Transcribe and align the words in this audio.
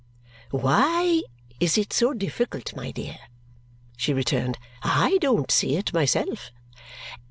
"Why 0.49 1.21
is 1.59 1.77
it 1.77 1.93
so 1.93 2.13
difficult, 2.15 2.75
my 2.75 2.89
dear?" 2.89 3.19
she 3.95 4.13
returned. 4.13 4.57
"I 4.81 5.19
don't 5.21 5.51
see 5.51 5.75
it 5.75 5.93
myself." 5.93 6.49